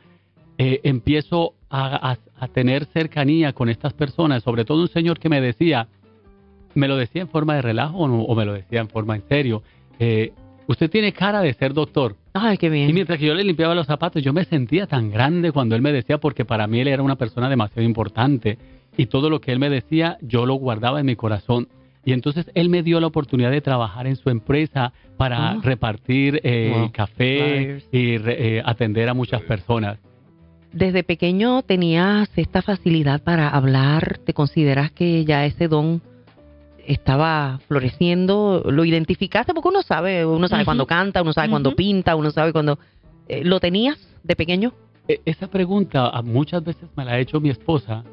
eh, 0.57 0.81
empiezo 0.83 1.53
a, 1.69 2.11
a- 2.11 2.17
a 2.39 2.47
tener 2.47 2.85
cercanía 2.85 3.53
con 3.53 3.69
estas 3.69 3.93
personas, 3.93 4.43
sobre 4.43 4.65
todo 4.65 4.81
un 4.81 4.87
señor 4.87 5.19
que 5.19 5.29
me 5.29 5.39
decía, 5.41 5.87
me 6.75 6.87
lo 6.87 6.97
decía 6.97 7.21
en 7.21 7.27
forma 7.29 7.55
de 7.55 7.61
relajo 7.61 7.97
o, 7.97 8.07
no- 8.07 8.21
o 8.23 8.35
me 8.35 8.45
lo 8.45 8.53
decía 8.53 8.79
en 8.81 8.89
forma 8.89 9.15
en 9.15 9.23
serio, 9.27 9.63
eh, 9.99 10.31
usted 10.67 10.89
tiene 10.89 11.11
cara 11.13 11.41
de 11.41 11.53
ser 11.53 11.73
doctor. 11.73 12.15
Ay, 12.33 12.57
qué 12.57 12.67
Y 12.67 12.69
bien. 12.69 12.93
mientras 12.93 13.19
que 13.19 13.25
yo 13.25 13.33
le 13.33 13.43
limpiaba 13.43 13.75
los 13.75 13.87
zapatos, 13.87 14.21
yo 14.23 14.33
me 14.33 14.45
sentía 14.45 14.87
tan 14.87 15.09
grande 15.11 15.51
cuando 15.51 15.75
él 15.75 15.81
me 15.81 15.91
decía, 15.91 16.17
porque 16.19 16.45
para 16.45 16.67
mí 16.67 16.79
él 16.79 16.87
era 16.87 17.03
una 17.03 17.15
persona 17.15 17.49
demasiado 17.49 17.81
importante. 17.83 18.57
Y 18.97 19.05
todo 19.07 19.29
lo 19.29 19.39
que 19.41 19.51
él 19.51 19.59
me 19.59 19.69
decía, 19.69 20.17
yo 20.21 20.45
lo 20.45 20.55
guardaba 20.55 20.99
en 20.99 21.05
mi 21.05 21.15
corazón. 21.15 21.67
Y 22.05 22.13
entonces 22.13 22.49
él 22.53 22.69
me 22.69 22.81
dio 22.83 22.99
la 22.99 23.07
oportunidad 23.07 23.51
de 23.51 23.61
trabajar 23.61 24.07
en 24.07 24.15
su 24.15 24.29
empresa 24.29 24.93
para 25.17 25.51
Ah. 25.51 25.57
repartir 25.61 26.39
eh, 26.43 26.71
Wow. 26.75 26.91
café 26.91 27.37
Flyers. 27.39 27.89
y 27.91 28.17
re- 28.17 28.57
eh, 28.57 28.61
atender 28.65 29.09
a 29.09 29.13
muchas 29.13 29.41
personas. 29.41 29.99
Desde 30.71 31.03
pequeño 31.03 31.63
tenías 31.63 32.29
esta 32.35 32.61
facilidad 32.61 33.21
para 33.23 33.49
hablar, 33.49 34.19
¿te 34.23 34.33
consideras 34.33 34.91
que 34.91 35.25
ya 35.25 35.45
ese 35.45 35.67
don 35.67 36.01
estaba 36.85 37.59
floreciendo? 37.67 38.63
¿Lo 38.69 38.85
identificaste? 38.85 39.53
Porque 39.53 39.69
uno 39.69 39.81
sabe, 39.81 40.25
uno 40.25 40.47
sabe 40.47 40.65
cuando 40.65 40.85
canta, 40.85 41.21
uno 41.21 41.33
sabe 41.33 41.49
cuando 41.49 41.75
pinta, 41.75 42.15
uno 42.15 42.31
sabe 42.31 42.51
cuando... 42.51 42.77
eh, 43.27 43.43
¿Lo 43.43 43.59
tenías 43.59 43.97
de 44.23 44.35
pequeño? 44.35 44.73
E- 45.07 45.21
Esa 45.25 45.47
pregunta 45.47 46.07
a- 46.09 46.21
muchas 46.21 46.63
veces 46.63 46.87
me 46.95 47.03
la 47.05 47.13
ha 47.13 47.19
hecho 47.19 47.39
mi 47.39 47.49
esposa 47.49 48.03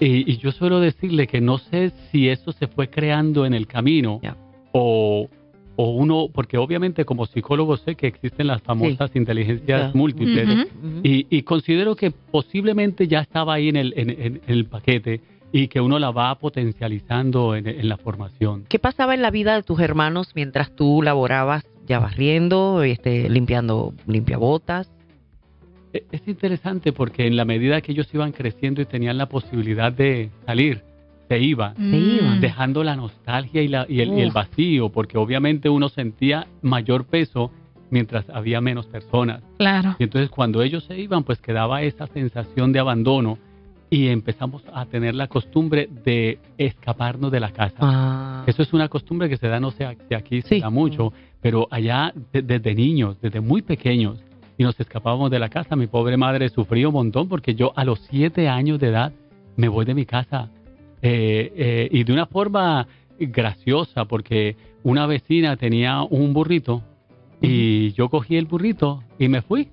y, 0.00 0.30
y 0.30 0.36
yo 0.38 0.52
suelo 0.52 0.78
decirle 0.80 1.26
que 1.26 1.40
no 1.40 1.58
sé 1.58 1.90
si 2.12 2.28
eso 2.28 2.52
se 2.52 2.68
fue 2.68 2.88
creando 2.88 3.44
en 3.44 3.54
el 3.54 3.66
camino 3.66 4.20
o, 4.72 5.28
o 5.80 5.90
uno, 5.92 6.26
porque 6.34 6.58
obviamente 6.58 7.04
como 7.04 7.24
psicólogo 7.26 7.76
sé 7.76 7.94
que 7.94 8.08
existen 8.08 8.48
las 8.48 8.60
famosas 8.62 9.14
inteligencias 9.14 9.94
múltiples 9.94 10.48
y, 11.04 11.26
y 11.30 11.42
considero 11.42 11.94
que 11.94 12.10
posiblemente 12.10 13.06
ya 13.06 13.20
estaba 13.20 13.54
ahí 13.54 13.68
en 13.68 13.76
el, 13.76 13.94
en, 13.96 14.10
en- 14.10 14.18
en 14.20 14.40
el 14.48 14.64
paquete 14.64 15.20
y 15.52 15.68
que 15.68 15.80
uno 15.80 16.00
la 16.00 16.10
va 16.10 16.34
potencializando 16.34 17.54
en, 17.54 17.68
en 17.68 17.88
la 17.88 17.96
formación. 17.96 18.64
¿Qué 18.68 18.78
pasaba 18.80 19.14
en 19.14 19.22
la 19.22 19.30
vida 19.30 19.54
de 19.54 19.62
tus 19.62 19.78
hermanos 19.80 20.32
mientras 20.34 20.74
tú 20.74 21.00
laborabas 21.00 21.64
ya 21.86 22.00
barriendo, 22.00 22.82
este, 22.82 23.30
limpiando 23.30 23.94
limpiabotas? 24.06 24.90
E- 25.92 26.04
Es 26.10 26.26
interesante 26.26 26.92
porque 26.92 27.26
en 27.28 27.36
la 27.36 27.44
medida 27.44 27.80
que 27.82 27.92
ellos 27.92 28.12
iban 28.12 28.32
creciendo 28.32 28.82
y 28.82 28.84
tenían 28.84 29.16
la 29.16 29.26
posibilidad 29.28 29.92
de 29.92 30.30
salir, 30.44 30.82
se 31.28 31.38
iban. 31.38 31.74
Mm. 31.76 32.40
dejando 32.40 32.82
la 32.84 32.96
nostalgia 32.96 33.62
y, 33.62 33.68
la, 33.68 33.86
y, 33.88 34.00
el, 34.00 34.12
y 34.16 34.20
el 34.22 34.28
Uf. 34.28 34.34
vacío, 34.34 34.88
porque 34.90 35.18
obviamente 35.18 35.68
uno 35.68 35.88
sentía 35.88 36.46
mayor 36.62 37.04
peso 37.04 37.50
mientras 37.90 38.28
había 38.30 38.60
menos 38.60 38.86
personas. 38.86 39.42
Claro. 39.58 39.96
Y 39.98 40.04
entonces 40.04 40.30
cuando 40.30 40.62
ellos 40.62 40.84
se 40.84 40.98
iban, 40.98 41.24
pues 41.24 41.38
quedaba 41.40 41.82
esa 41.82 42.06
sensación 42.08 42.72
de 42.72 42.78
abandono 42.80 43.38
y 43.90 44.08
empezamos 44.08 44.62
a 44.74 44.84
tener 44.86 45.14
la 45.14 45.28
costumbre 45.28 45.88
de 46.04 46.38
escaparnos 46.58 47.32
de 47.32 47.40
la 47.40 47.50
casa. 47.50 47.76
Ah, 47.80 48.44
Eso 48.46 48.62
es 48.62 48.72
una 48.74 48.88
costumbre 48.88 49.28
que 49.30 49.36
se 49.38 49.48
da, 49.48 49.58
no 49.60 49.70
sé 49.70 49.96
si 50.08 50.14
aquí 50.14 50.42
se 50.42 50.56
Sí. 50.56 50.60
da 50.60 50.68
mucho, 50.70 51.12
pero 51.40 51.66
allá 51.70 52.12
de- 52.32 52.42
desde 52.42 52.74
niños, 52.74 53.18
desde 53.22 53.40
muy 53.40 53.62
pequeños, 53.62 54.22
y 54.58 54.64
nos 54.64 54.78
escapábamos 54.80 55.30
de 55.30 55.38
la 55.38 55.48
casa. 55.48 55.74
Mi 55.76 55.86
pobre 55.86 56.16
madre 56.16 56.48
sufrió 56.50 56.88
un 56.88 56.94
montón 56.94 57.28
porque 57.28 57.54
yo 57.54 57.72
a 57.76 57.84
los 57.84 58.00
siete 58.10 58.48
años 58.48 58.78
de 58.80 58.88
edad 58.88 59.12
me 59.56 59.68
voy 59.68 59.84
de 59.86 59.94
mi 59.94 60.04
casa. 60.04 60.50
Eh, 61.02 61.52
eh, 61.56 61.88
y 61.92 62.04
de 62.04 62.12
una 62.12 62.26
forma 62.26 62.86
graciosa 63.18 64.04
porque 64.04 64.56
una 64.82 65.06
vecina 65.06 65.56
tenía 65.56 66.02
un 66.02 66.32
burrito 66.32 66.82
y 67.40 67.92
yo 67.92 68.08
cogí 68.08 68.36
el 68.36 68.46
burrito 68.46 69.02
y 69.18 69.28
me 69.28 69.42
fui 69.42 69.68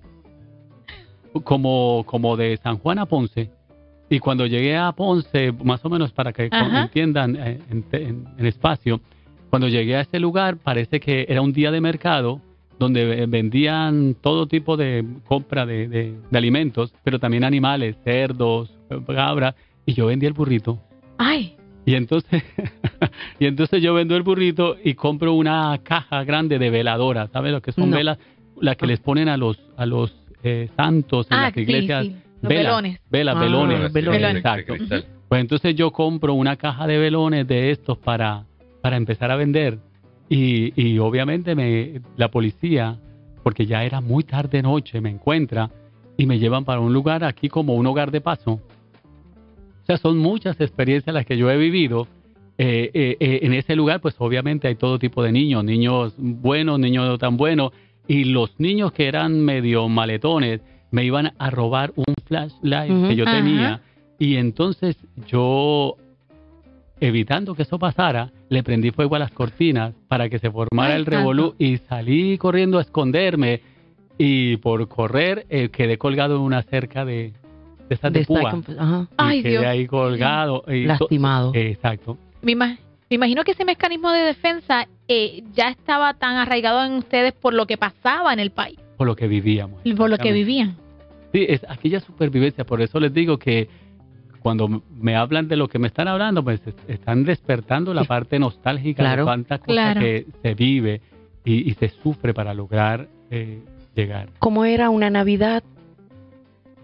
como, 1.44 2.04
como 2.06 2.38
de 2.38 2.58
San 2.58 2.78
Juan 2.78 3.00
a 3.00 3.06
Ponce. 3.06 3.50
Y 4.10 4.20
cuando 4.20 4.46
llegué 4.46 4.78
a 4.78 4.92
Ponce, 4.92 5.52
más 5.64 5.84
o 5.84 5.90
menos 5.90 6.12
para 6.12 6.32
que 6.32 6.48
Ajá. 6.52 6.84
entiendan 6.84 7.36
eh, 7.36 7.60
en, 7.70 7.86
en- 7.92 8.26
en 8.38 8.46
espacio, 8.46 9.02
cuando 9.50 9.68
llegué 9.68 9.96
a 9.96 10.02
este 10.02 10.20
lugar 10.20 10.58
parece 10.58 11.00
que 11.00 11.26
era 11.28 11.42
un 11.42 11.54
día 11.54 11.72
de 11.72 11.82
mercado 11.82 12.42
donde 12.78 13.26
vendían 13.26 14.16
todo 14.22 14.48
tipo 14.48 14.76
de 14.78 15.04
compra 15.28 15.66
de, 15.66 15.88
de- 15.88 16.14
de 16.30 16.38
alimentos, 16.38 16.94
pero 17.04 17.20
también 17.20 17.44
animales, 17.44 17.96
cerdos, 18.04 18.70
eh, 18.90 19.00
cabras, 19.08 19.56
y 19.86 19.94
yo 19.94 20.08
vendí 20.08 20.26
el 20.26 20.34
burrito. 20.34 20.80
Ay. 21.18 21.56
Y 21.86 21.96
entonces, 21.96 22.44
y 23.40 23.46
entonces 23.46 23.82
yo 23.82 23.94
vendo 23.94 24.16
el 24.16 24.24
burrito 24.24 24.76
y 24.84 24.96
compro 24.96 25.34
una 25.34 25.80
caja 25.84 26.24
grande 26.24 26.58
de 26.60 26.70
veladoras, 26.70 27.30
¿sabes 27.32 27.52
lo 27.52 27.62
que 27.62 27.72
son 27.72 27.90
No. 27.92 27.98
velas? 27.98 28.18
Las 28.60 28.78
que 28.78 28.88
les 28.88 29.00
ponen 29.00 29.28
a 29.30 29.38
los 29.38 29.60
a 29.78 29.86
los 29.86 30.16
eh, 30.44 30.70
santos 30.78 31.28
en 31.30 31.38
Ah, 31.38 31.42
las 31.44 31.54
sí, 31.54 31.62
iglesias. 31.62 32.06
sí. 32.06 32.16
Los 32.42 32.50
Velas, 32.50 32.66
velones. 32.66 33.00
Velas, 33.10 33.36
Ah, 33.36 33.40
velones. 33.40 33.94
velones. 33.94 34.36
Exacto. 34.36 34.74
Cristal. 34.76 35.06
Pues 35.28 35.42
entonces 35.42 35.76
yo 35.76 35.92
compro 35.92 36.34
una 36.36 36.56
caja 36.56 36.86
de 36.88 36.98
velones 37.00 37.48
de 37.48 37.72
estos 37.72 37.98
para, 37.98 38.44
para 38.82 38.98
empezar 38.98 39.32
a 39.32 39.36
vender. 39.36 39.80
Y, 40.30 40.72
y 40.82 41.00
obviamente 41.00 41.56
me, 41.56 42.02
la 42.18 42.30
policía, 42.30 42.98
porque 43.44 43.66
ya 43.66 43.84
era 43.84 44.02
muy 44.02 44.24
tarde 44.24 44.62
noche, 44.62 45.02
me 45.02 45.10
encuentra 45.10 45.70
y 46.18 46.26
me 46.28 46.38
llevan 46.40 46.64
para 46.66 46.80
un 46.80 46.94
lugar 46.94 47.24
aquí 47.24 47.50
como 47.50 47.74
un 47.76 47.86
hogar 47.88 48.12
de 48.12 48.22
paso. 48.22 48.60
O 49.86 49.88
sea, 49.88 49.98
son 49.98 50.18
muchas 50.18 50.60
experiencias 50.60 51.14
las 51.14 51.28
que 51.28 51.38
yo 51.38 51.52
he 51.52 51.58
vivido. 51.58 52.08
Eh, 52.58 52.90
eh, 52.92 53.18
eh, 53.20 53.40
en 53.44 53.54
ese 53.54 53.76
lugar, 53.76 54.02
pues 54.02 54.16
obviamente 54.18 54.68
hay 54.68 54.74
todo 54.74 54.98
tipo 54.98 55.22
de 55.22 55.32
niños, 55.32 55.64
niños 55.64 56.16
buenos, 56.18 56.80
niños 56.80 57.08
no 57.08 57.20
tan 57.20 57.38
buenos. 57.38 57.72
Y 58.08 58.24
los 58.24 58.60
niños 58.60 58.94
que 58.94 59.08
eran 59.08 59.40
medio 59.42 59.88
maletones 59.88 60.62
me 60.90 61.06
iban 61.06 61.34
a 61.38 61.52
robar 61.52 61.94
un 61.96 62.16
flashlight 62.26 63.10
que 63.10 63.16
yo 63.16 63.26
tenía. 63.26 63.82
Y 64.18 64.38
entonces 64.38 64.98
yo, 65.28 65.98
evitando 67.00 67.54
que 67.54 67.62
eso 67.62 67.78
pasara, 67.78 68.32
le 68.50 68.64
prendí 68.64 68.90
fuego 68.90 69.18
a 69.18 69.20
las 69.20 69.32
cortinas 69.32 69.94
para 70.08 70.30
que 70.30 70.40
se 70.40 70.50
formara 70.50 70.96
Ay, 70.96 71.02
el 71.02 71.06
revolú 71.06 71.54
y 71.60 71.78
salí 71.78 72.40
corriendo 72.40 72.80
a 72.80 72.82
esconderme. 72.82 73.62
Y 74.18 74.58
por 74.58 74.88
correr 74.88 75.46
eh, 75.50 75.70
quedé 75.70 76.00
colgado 76.00 76.38
en 76.38 76.42
una 76.42 76.64
cerca 76.64 77.06
de, 77.06 77.34
de 77.90 77.96
estas 77.96 78.14
de, 78.14 78.20
de. 78.20 78.26
Psycho- 78.26 78.64
ajá, 78.80 79.02
Y 79.10 79.14
Ay, 79.18 79.42
quedé 79.44 79.52
Dios. 79.52 79.66
ahí 79.66 79.88
colgado. 79.88 80.64
y 80.68 80.84
to- 80.84 80.88
lastimado. 80.88 81.52
eh, 81.54 81.72
exacto. 81.72 82.18
Me, 82.42 82.54
ima- 82.54 82.78
me 83.10 83.16
imagino 83.16 83.44
que 83.44 83.52
ese 83.52 83.66
mecanismo 83.66 84.12
de 84.12 84.22
defensa 84.22 84.88
eh, 85.08 85.44
ya 85.54 85.70
estaba 85.70 86.14
tan 86.16 86.38
arraigado 86.38 86.84
en 86.84 86.94
ustedes 86.94 87.34
por 87.34 87.54
lo 87.54 87.66
que 87.68 87.78
pasaba 87.78 88.34
en 88.34 88.40
el 88.40 88.52
país, 88.52 88.80
Por 88.98 89.06
lo 89.08 89.16
que 89.16 89.28
vivíamos. 89.28 89.82
por 89.96 90.10
lo 90.10 90.18
que 90.18 90.32
vivían. 90.32 90.76
Sí, 91.32 91.46
es 91.48 91.66
aquella 91.70 92.00
supervivencia. 92.00 92.64
Por 92.66 92.82
eso 92.82 93.00
les 93.00 93.14
digo 93.14 93.38
que 93.38 93.68
cuando 94.40 94.82
me 95.00 95.16
hablan 95.16 95.48
de 95.48 95.56
lo 95.58 95.68
que 95.68 95.80
me 95.80 95.88
están 95.88 96.08
hablando, 96.08 96.44
pues 96.44 96.62
es- 96.66 96.76
están 96.88 97.24
despertando 97.26 97.94
la 97.94 98.02
Sí. 98.04 98.08
parte 98.08 98.40
nostálgica 98.40 99.04
Claro. 99.04 99.24
de 99.24 99.26
cuántas 99.26 99.60
cosas 99.60 99.74
Claro. 99.74 100.00
que 100.00 100.26
se 100.42 100.54
vive 100.54 101.02
y, 101.44 101.70
y 101.70 101.74
se 101.76 101.90
sufre 101.90 102.34
para 102.34 102.54
lograr 102.54 103.08
eh, 103.32 103.60
llegar. 103.96 104.30
¿Cómo 104.40 104.66
era 104.66 104.90
una 104.92 105.10
Navidad 105.10 105.64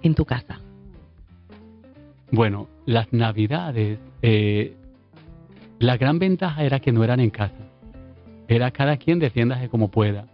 en 0.02 0.16
tu 0.16 0.26
casa? 0.26 0.60
Bueno, 2.32 2.68
las 2.86 3.12
navidades, 3.14 4.00
eh, 4.22 4.74
la 5.80 5.98
gran 5.98 6.20
ventaja 6.20 6.64
era 6.64 6.80
que 6.80 6.92
no 6.92 7.04
eran 7.04 7.20
en 7.20 7.30
casa. 7.30 7.56
Era 8.48 8.72
cada 8.72 8.98
quien 8.98 9.20
defiéndase 9.20 9.70
como 9.70 9.90
pueda. 9.90 10.26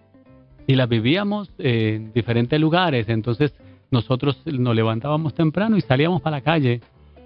Y 0.67 0.75
las 0.75 0.89
vivíamos 0.89 1.49
eh, 1.59 1.93
en 1.95 2.13
diferentes 2.13 2.59
lugares. 2.59 3.07
Entonces 3.09 3.53
nosotros 3.89 4.41
nos 4.45 4.75
levantábamos 4.75 5.33
temprano 5.33 5.77
y 5.77 5.81
salíamos 5.81 6.21
para 6.21 6.37
la 6.37 6.41
calle. 6.41 6.81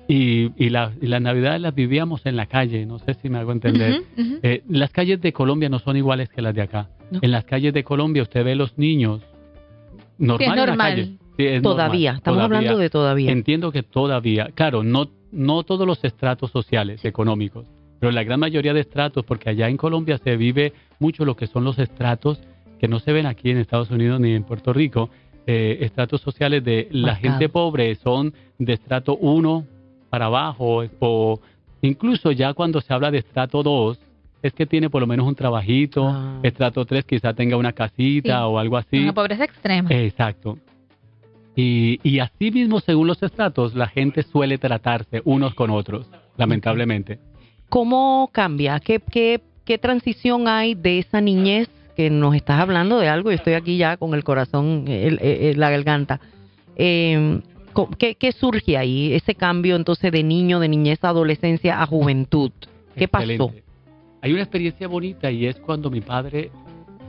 Y, 0.08 0.52
y, 0.64 0.70
la- 0.70 0.92
y 1.02 1.08
las 1.08 1.22
navidades 1.22 1.62
las 1.62 1.74
vivíamos 1.74 2.26
en 2.26 2.36
la 2.36 2.46
calle. 2.46 2.86
No 2.86 3.00
sé 3.00 3.14
si 3.16 3.30
me 3.30 3.38
hago 3.40 3.52
entender. 3.52 4.02
Eh, 4.44 4.64
las 4.70 4.92
calles 4.92 5.22
de 5.22 5.32
Colombia 5.34 5.70
no 5.70 5.80
son 5.80 5.96
iguales 5.98 6.30
que 6.30 6.42
las 6.42 6.54
de 6.54 6.62
acá. 6.62 6.90
No. 7.12 7.20
En 7.22 7.32
las 7.32 7.46
calles 7.46 7.74
de 7.74 7.84
Colombia 7.84 8.22
usted 8.24 8.44
ve 8.44 8.56
los 8.56 8.78
niños 8.78 9.22
normal, 10.18 10.42
en 10.52 10.56
la 10.56 10.66
normal. 10.66 10.90
calle. 10.96 11.12
Es 11.48 11.62
Todavía, 11.62 12.12
normal, 12.12 12.18
estamos 12.18 12.38
todavía. 12.38 12.58
hablando 12.58 12.78
de 12.80 12.90
todavía. 12.90 13.32
Entiendo 13.32 13.72
que 13.72 13.84
todavía, 13.84 14.50
claro, 14.54 14.84
no, 14.84 15.08
no 15.32 15.64
todos 15.64 15.86
los 15.88 16.04
estratos 16.04 16.52
sociales, 16.52 17.04
económicos, 17.06 17.66
pero 18.00 18.12
la 18.12 18.24
gran 18.24 18.40
mayoría 18.40 18.74
de 18.74 18.82
estratos, 18.82 19.24
porque 19.26 19.50
allá 19.50 19.70
en 19.70 19.78
Colombia 19.78 20.18
se 20.18 20.36
vive 20.38 20.74
mucho 21.00 21.26
lo 21.26 21.36
que 21.36 21.48
son 21.48 21.64
los 21.64 21.78
estratos 21.80 22.40
que 22.80 22.88
no 22.88 23.00
se 23.00 23.12
ven 23.14 23.26
aquí 23.28 23.52
en 23.52 23.58
Estados 23.58 23.92
Unidos 23.92 24.20
ni 24.20 24.32
en 24.34 24.44
Puerto 24.44 24.74
Rico. 24.74 25.10
eh, 25.48 25.80
estratos 25.86 26.22
sociales 26.22 26.64
de 26.64 26.88
la 26.92 27.14
Marcado. 27.14 27.32
gente 27.34 27.50
pobre 27.50 27.96
son 27.96 28.32
de 28.60 28.74
estrato 28.74 29.18
1, 29.18 29.66
para 30.12 30.26
abajo 30.28 30.84
o 31.00 31.40
incluso 31.82 32.32
ya 32.32 32.54
cuando 32.54 32.80
se 32.80 32.94
habla 32.94 33.10
de 33.10 33.18
estrato 33.18 33.64
2 33.64 34.00
es 34.44 34.54
que 34.54 34.68
tiene 34.68 34.90
por 34.92 35.02
lo 35.02 35.08
menos 35.08 35.28
un 35.28 35.34
trabajito, 35.36 36.08
Ah. 36.08 36.40
estrato 36.44 36.86
3 36.86 37.06
quizá 37.06 37.34
tenga 37.34 37.58
una 37.58 37.74
casita 37.74 38.38
Sí. 38.38 38.44
o 38.46 38.60
algo 38.60 38.78
así. 38.78 39.00
Una 39.00 39.14
pobreza 39.14 39.44
extrema. 39.46 39.90
Exacto. 39.92 40.58
Y, 41.56 42.00
y 42.04 42.20
así 42.20 42.50
mismo, 42.52 42.80
según 42.80 43.08
los 43.08 43.22
estratos, 43.22 43.76
la 43.76 43.88
gente 43.88 44.24
suele 44.24 44.58
tratarse 44.58 45.22
unos 45.26 45.54
con 45.54 45.70
otros, 45.70 46.08
lamentablemente. 46.38 47.20
¿Cómo 47.70 48.30
cambia? 48.32 48.80
¿Qué, 48.80 49.00
qué, 49.00 49.42
¿Qué 49.66 49.78
transición 49.78 50.48
hay 50.48 50.76
de 50.76 51.00
esa 51.00 51.22
niñez 51.22 51.70
que 51.96 52.10
nos 52.10 52.36
estás 52.36 52.60
hablando 52.60 53.00
de 53.00 53.10
algo? 53.10 53.32
Yo 53.32 53.36
estoy 53.36 53.54
aquí 53.54 53.78
ya 53.78 53.98
con 53.98 54.14
el 54.14 54.24
corazón, 54.24 54.86
el- 54.88 55.20
el- 55.22 55.60
la 55.60 55.70
garganta. 55.70 56.20
Eh, 56.78 57.42
co- 57.74 57.90
¿qué, 57.98 58.16
¿Qué 58.16 58.32
surge 58.32 58.78
ahí? 58.78 59.14
Ese 59.14 59.36
cambio 59.36 59.76
entonces 59.76 60.12
de 60.12 60.24
niño, 60.24 60.60
de 60.60 60.70
niñez 60.70 61.04
a 61.04 61.10
adolescencia 61.10 61.82
a 61.82 61.86
juventud. 61.86 62.52
¿Qué 62.96 63.08
pasó? 63.08 63.26
Hay 64.22 64.32
una 64.34 64.42
experiencia 64.42 64.88
bonita 64.88 65.32
y 65.32 65.46
es 65.48 65.58
cuando 65.58 65.90
mi 65.90 66.02
padre 66.02 66.50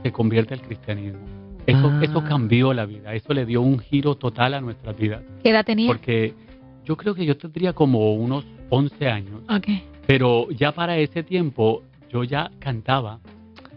se 0.03 0.11
convierte 0.11 0.53
al 0.53 0.61
cristianismo. 0.61 1.19
Eso, 1.65 1.89
Ah. 1.91 1.99
eso 2.03 2.23
cambió 2.23 2.73
la 2.73 2.85
vida, 2.85 3.13
eso 3.13 3.33
le 3.33 3.45
dio 3.45 3.61
un 3.61 3.79
giro 3.79 4.15
total 4.15 4.53
a 4.53 4.61
nuestras 4.61 4.97
vidas. 4.97 5.21
¿Qué 5.43 5.49
edad 5.51 5.63
tenía? 5.65 5.87
Porque 5.87 6.33
yo 6.85 6.97
creo 6.97 7.15
que 7.15 7.25
yo 7.25 7.37
tendría 7.37 7.71
como 7.73 8.13
unos 8.13 8.45
11 8.69 9.07
años, 9.07 9.41
Ok. 9.49 9.67
pero 10.05 10.49
ya 10.51 10.73
para 10.73 10.97
ese 10.97 11.23
tiempo 11.23 11.83
yo 12.11 12.23
ya 12.25 12.51
cantaba, 12.59 13.19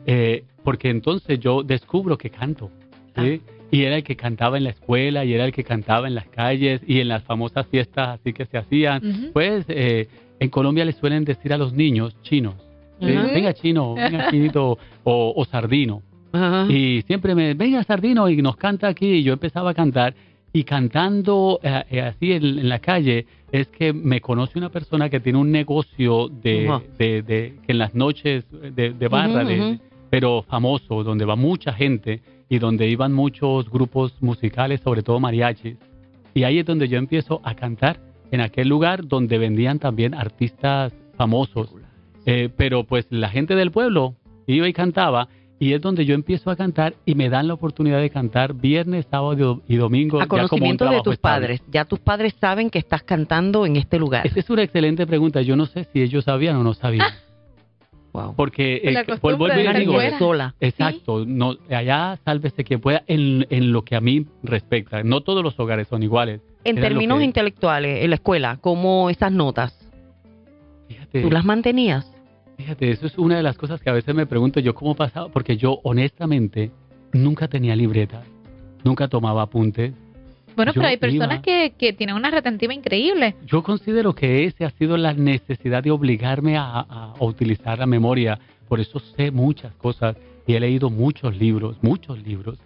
eh, 0.07 0.45
porque 0.65 0.91
entonces 0.91 1.39
yo 1.39 1.63
descubro 1.63 2.19
que 2.19 2.31
canto. 2.31 2.71
¿sí? 3.17 3.41
Y 3.71 3.83
era 3.85 3.97
el 3.97 4.03
que 4.05 4.15
cantaba 4.17 4.57
en 4.59 4.65
la 4.65 4.71
escuela, 4.71 5.25
y 5.25 5.33
era 5.33 5.45
el 5.45 5.53
que 5.53 5.65
cantaba 5.65 6.07
en 6.07 6.15
las 6.15 6.27
calles, 6.29 6.83
y 6.87 7.01
en 7.01 7.09
las 7.09 7.23
famosas 7.23 7.67
fiestas 7.69 8.21
así 8.21 8.33
que 8.33 8.45
se 8.47 8.59
hacían. 8.59 9.31
Pues 9.33 9.65
eh, 9.69 10.09
en 10.39 10.51
Colombia 10.51 10.85
le 10.85 10.93
suelen 10.93 11.25
decir 11.25 11.53
a 11.53 11.57
los 11.59 11.73
niños 11.73 12.15
chinos, 12.23 12.55
venga 13.01 13.55
chino, 13.55 13.95
venga 13.95 14.29
chinito 14.31 14.77
o, 15.05 15.33
o 15.37 15.45
sardino. 15.47 16.03
Ajá. 16.33 16.67
Y 16.73 17.03
siempre 17.03 17.35
me, 17.35 17.55
venga 17.55 17.83
sardino 17.85 18.29
y 18.29 18.37
nos 18.43 18.57
canta 18.57 18.89
aquí. 18.89 19.07
Y 19.07 19.23
yo 19.23 19.33
empezaba 19.33 19.71
a 19.71 19.75
cantar 19.75 20.15
y 20.53 20.65
cantando 20.65 21.61
eh, 21.63 21.83
eh, 21.91 22.01
así 22.01 22.33
en, 22.33 22.45
en 22.45 22.69
la 22.69 22.79
calle 22.79 23.27
es 23.53 23.69
que 23.69 23.93
me 23.93 24.21
conoce 24.21 24.59
una 24.59 24.71
persona 24.71 25.09
que 25.09 25.21
tiene 25.21 25.39
un 25.39 25.51
negocio 25.53 26.29
de, 26.29 26.67
de, 26.99 27.23
de- 27.23 27.55
que 27.65 27.73
en 27.73 27.79
las 27.79 27.95
noches 27.95 28.45
de, 28.51 28.93
de 28.93 29.09
barra, 29.09 29.45
pero 30.11 30.43
famoso, 30.49 31.03
donde 31.05 31.25
va 31.25 31.37
mucha 31.37 31.73
gente 31.73 32.21
y 32.49 32.59
donde 32.59 32.89
iban 32.89 33.13
muchos 33.13 33.69
grupos 33.71 34.15
musicales, 34.21 34.81
sobre 34.81 35.03
todo 35.03 35.21
mariachis. 35.21 35.77
Y 36.35 36.45
ahí 36.45 36.59
es 36.59 36.67
donde 36.67 36.89
yo 36.89 36.97
empiezo 36.99 37.41
a 37.45 37.55
cantar 37.55 37.99
en 38.31 38.41
aquel 38.41 38.69
lugar 38.69 39.07
donde 39.07 39.39
vendían 39.39 39.79
también 39.79 40.15
artistas 40.15 40.93
famosos. 41.17 41.71
Eh, 42.25 42.49
pero 42.57 42.85
pues 42.85 43.07
la 43.11 43.29
gente 43.29 43.55
del 43.55 43.71
pueblo 43.71 44.15
iba 44.47 44.69
y 44.69 44.73
cantaba 44.73 45.29
y 45.59 45.73
es 45.73 45.81
donde 45.81 46.05
yo 46.05 46.15
empiezo 46.15 46.51
a 46.51 46.57
cantar 46.57 46.95
y 47.07 47.15
me 47.15 47.29
dan 47.31 47.49
la 47.49 47.55
oportunidad 47.55 48.01
de 48.01 48.11
cantar 48.11 48.53
viernes, 48.55 49.07
sábado 49.11 49.63
y 49.67 49.77
domingo. 49.77 50.19
a 50.21 50.25
ya 50.25 50.29
como 50.29 50.43
un 50.43 50.49
conocimiento 50.49 50.85
de 50.91 51.01
tus 51.03 51.15
estable. 51.15 51.41
padres. 51.47 51.63
Ya 51.71 51.85
tus 51.87 51.99
padres 51.99 52.35
saben 52.41 52.69
que 52.71 52.79
estás 52.79 53.03
cantando 53.03 53.65
en 53.65 53.77
este 53.77 53.99
lugar. 53.99 54.27
Esa 54.27 54.41
es 54.41 54.51
una 54.51 54.63
excelente 54.63 55.07
pregunta. 55.07 55.41
Yo 55.43 55.57
no 55.57 55.67
sé 55.67 55.85
si 55.93 56.03
ellos 56.03 56.25
sabían 56.25 56.57
o 56.57 56.63
no 56.63 56.75
sabían. 56.75 57.09
Wow. 58.13 58.35
Porque 58.35 58.81
Por 59.21 59.33
eh, 59.33 59.37
Una 59.37 59.57
estar 59.57 59.79
digo, 59.79 59.99
sola. 60.19 60.55
Exacto, 60.61 61.25
no, 61.27 61.55
allá 61.71 62.19
sálvese 62.25 62.65
quien 62.65 62.81
pueda 62.81 63.03
en, 63.07 63.47
en 63.51 63.73
lo 63.73 63.83
que 63.83 63.95
a 63.95 64.01
mí 64.01 64.25
respecta. 64.43 65.03
No 65.03 65.21
todos 65.21 65.43
los 65.43 65.59
hogares 65.61 65.87
son 65.89 66.03
iguales. 66.03 66.41
En 66.65 66.79
Era 66.79 66.89
términos 66.89 67.19
que- 67.19 67.25
intelectuales, 67.25 68.03
en 68.03 68.11
la 68.11 68.17
escuela, 68.17 68.59
¿cómo 68.61 69.11
esas 69.11 69.33
notas? 69.33 69.79
Fíjate, 70.89 71.23
¿Tú 71.23 71.31
las 71.31 71.45
mantenías? 71.45 72.11
Fíjate, 72.57 72.91
eso 72.91 73.07
es 73.07 73.17
una 73.19 73.37
de 73.37 73.43
las 73.43 73.57
cosas 73.57 73.81
que 73.81 73.91
a 73.91 73.93
veces 73.93 74.15
me 74.15 74.27
pregunto 74.27 74.61
yo 74.61 74.75
cómo 74.75 74.95
pasaba, 74.95 75.29
porque 75.29 75.57
yo 75.57 75.81
honestamente 75.83 76.71
nunca 77.13 77.49
tenía 77.49 77.77
libreta, 77.77 78.23
nunca 78.85 79.09
tomaba 79.09 79.43
apuntes. 79.43 79.93
Bueno, 80.57 80.73
Yo 80.73 80.81
pero 80.81 80.89
hay 80.89 80.97
personas 80.97 81.37
iba- 81.37 81.43
que, 81.43 81.75
que 81.77 81.93
tienen 81.93 82.17
una 82.17 82.31
retentiva 82.31 82.73
increíble. 82.73 83.35
Yo 83.47 83.63
considero 83.63 84.15
que 84.15 84.45
ese 84.47 84.65
ha 84.65 84.71
sido 84.71 84.97
la 84.97 85.13
necesidad 85.13 85.83
de 85.83 85.91
obligarme 85.91 86.57
a, 86.57 86.65
a- 86.81 87.13
a 87.19 87.25
utilizar 87.25 87.79
la 87.79 87.85
memoria. 87.87 88.39
Por 88.67 88.81
eso 88.81 88.99
sé 88.99 89.31
muchas 89.31 89.75
cosas 89.75 90.17
y 90.47 90.55
he 90.55 90.61
leído 90.61 90.89
muchos 90.89 91.37
libros, 91.37 91.77
muchos 91.83 92.23
libros. 92.27 92.59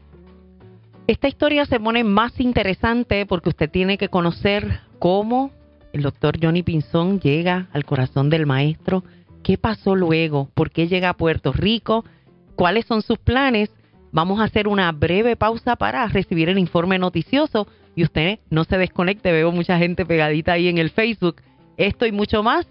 Esta 1.08 1.26
historia 1.26 1.64
se 1.66 1.80
pone 1.80 2.04
más 2.04 2.38
interesante 2.38 3.26
porque 3.26 3.48
usted 3.48 3.68
tiene 3.68 3.98
que 3.98 4.08
conocer 4.08 4.80
cómo 5.00 5.50
el 5.92 6.02
doctor 6.02 6.38
Johnny 6.40 6.62
Pinzón 6.62 7.18
llega 7.18 7.66
al 7.72 7.84
corazón 7.84 8.30
del 8.30 8.46
maestro, 8.46 9.02
qué 9.42 9.58
pasó 9.58 9.94
luego, 9.96 10.48
por 10.54 10.70
qué 10.70 10.88
llega 10.88 11.10
a 11.10 11.16
Puerto 11.16 11.52
Rico, 11.52 12.04
cuáles 12.56 12.86
son 12.86 13.02
sus 13.02 13.18
planes. 13.18 13.70
Vamos 14.12 14.40
a 14.40 14.44
hacer 14.44 14.68
una 14.68 14.90
breve 14.92 15.36
pausa 15.36 15.76
para 15.76 16.06
recibir 16.06 16.48
el 16.48 16.58
informe 16.58 16.98
noticioso 16.98 17.66
y 17.94 18.02
usted 18.04 18.40
no 18.50 18.64
se 18.64 18.78
desconecte, 18.78 19.32
veo 19.32 19.52
mucha 19.52 19.78
gente 19.78 20.06
pegadita 20.06 20.52
ahí 20.52 20.68
en 20.68 20.78
el 20.78 20.90
Facebook. 20.90 21.36
Esto 21.76 22.06
y 22.06 22.12
mucho 22.12 22.42
más 22.42 22.66